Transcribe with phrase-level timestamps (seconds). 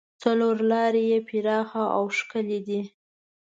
[0.23, 2.81] څلور لارې یې پراخه او ښکلې دي.